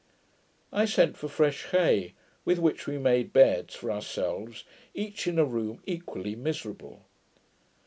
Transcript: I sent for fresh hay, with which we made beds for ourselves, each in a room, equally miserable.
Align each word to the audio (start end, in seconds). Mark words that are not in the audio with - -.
I 0.73 0.85
sent 0.85 1.15
for 1.15 1.27
fresh 1.27 1.65
hay, 1.65 2.13
with 2.43 2.57
which 2.57 2.87
we 2.87 2.97
made 2.97 3.31
beds 3.31 3.75
for 3.75 3.91
ourselves, 3.91 4.63
each 4.95 5.27
in 5.27 5.37
a 5.37 5.45
room, 5.45 5.83
equally 5.85 6.35
miserable. 6.35 7.03